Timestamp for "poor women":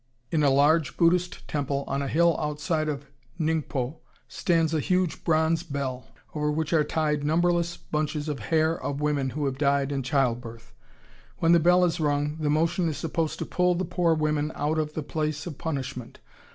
13.85-14.51